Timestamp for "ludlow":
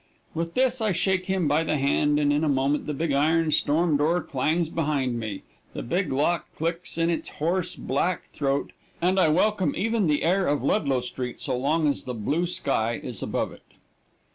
10.63-11.01